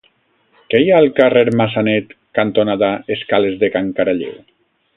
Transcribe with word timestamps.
Què 0.73 0.79
hi 0.83 0.87
ha 0.93 1.01
al 1.01 1.09
carrer 1.19 1.43
Massanet 1.59 2.15
cantonada 2.39 2.89
Escales 3.17 3.61
de 3.65 3.71
Can 3.77 3.93
Caralleu? 4.01 4.33